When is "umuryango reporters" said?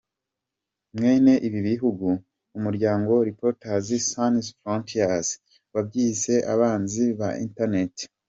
2.57-3.87